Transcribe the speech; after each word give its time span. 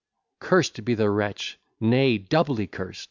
IV 0.01 0.39
Curst 0.47 0.83
be 0.83 0.95
the 0.95 1.11
wretch! 1.11 1.59
nay, 1.79 2.17
doubly 2.17 2.65
curst! 2.65 2.99